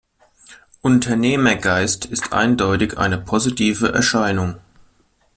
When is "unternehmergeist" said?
0.81-2.05